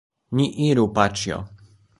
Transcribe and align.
Ni 0.39 0.47
iru, 0.69 0.87
paĉjo. 0.97 1.39